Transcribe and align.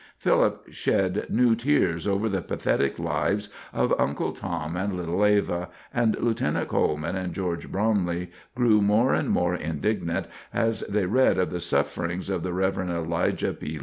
Philip 0.17 0.63
shed 0.71 1.27
new 1.29 1.53
tears 1.55 2.07
over 2.07 2.27
the 2.27 2.41
pathetic 2.41 2.97
lives 2.97 3.49
of 3.71 3.93
Uncle 3.99 4.31
Tom 4.31 4.75
and 4.75 4.95
little 4.95 5.23
Eva, 5.23 5.69
and 5.93 6.17
Lieutenant 6.19 6.69
Coleman 6.69 7.15
and 7.15 7.35
George 7.35 7.71
Bromley 7.71 8.31
grew 8.55 8.81
more 8.81 9.13
and 9.13 9.29
more 9.29 9.53
indignant 9.53 10.25
as 10.51 10.79
they 10.89 11.05
read 11.05 11.37
of 11.37 11.51
the 11.51 11.59
sufferings 11.59 12.31
of 12.31 12.41
the 12.41 12.51
Rev. 12.51 12.79
Elijah 12.89 13.53
P. 13.53 13.79